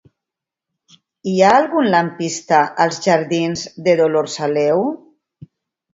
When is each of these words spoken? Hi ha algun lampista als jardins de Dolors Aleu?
Hi 1.31 1.33
ha 1.41 1.51
algun 1.57 1.89
lampista 1.95 2.63
als 2.87 2.99
jardins 3.09 3.69
de 3.89 3.97
Dolors 4.03 4.39
Aleu? 4.47 4.87